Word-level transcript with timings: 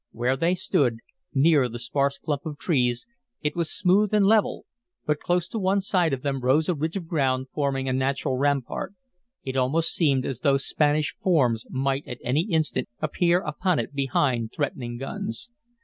Where 0.13 0.35
they 0.35 0.55
stood, 0.55 0.97
near 1.31 1.69
the 1.69 1.77
sparse 1.77 2.17
clump 2.17 2.47
of 2.47 2.57
trees, 2.57 3.05
it 3.43 3.55
was 3.55 3.69
smooth 3.69 4.15
and 4.15 4.25
level, 4.25 4.65
but 5.05 5.19
close 5.19 5.47
to 5.49 5.59
one 5.59 5.79
side 5.79 6.11
of 6.11 6.23
them 6.23 6.39
rose 6.39 6.67
a 6.67 6.73
ridge 6.73 6.95
of 6.97 7.07
ground 7.07 7.49
forming 7.53 7.87
a 7.87 7.93
natural 7.93 8.35
rampart. 8.35 8.95
It 9.43 9.55
almost 9.55 9.93
seemed 9.93 10.25
as 10.25 10.39
though 10.39 10.57
Spanish 10.57 11.15
forms 11.21 11.65
might 11.69 12.07
at 12.07 12.17
any 12.23 12.47
instant 12.49 12.89
appear 12.99 13.41
upon 13.41 13.77
it 13.77 13.93
behind 13.93 14.53
threatening 14.53 14.97
guns. 14.97 15.51